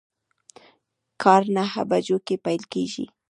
کار 1.21 1.43
نهه 1.55 1.81
بجو 1.89 2.17
کی 2.25 2.35
پیل 2.45 2.61
کیږي 2.73 3.05